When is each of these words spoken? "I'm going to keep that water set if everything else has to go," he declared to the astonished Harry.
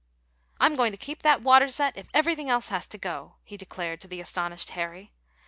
"I'm 0.59 0.75
going 0.75 0.91
to 0.93 0.97
keep 0.97 1.21
that 1.21 1.43
water 1.43 1.69
set 1.69 1.95
if 1.95 2.07
everything 2.11 2.49
else 2.49 2.69
has 2.69 2.87
to 2.87 2.97
go," 2.97 3.35
he 3.43 3.55
declared 3.55 4.01
to 4.01 4.07
the 4.07 4.19
astonished 4.19 4.71
Harry. 4.71 5.11